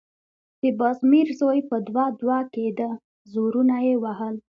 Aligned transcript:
د 0.61 0.63
بازمير 0.79 1.27
زوی 1.39 1.59
په 1.69 1.75
دوه_ 1.87 2.05
دوه 2.21 2.39
کېده، 2.53 2.89
زورونه 3.31 3.75
يې 3.87 3.95
وهل… 4.03 4.35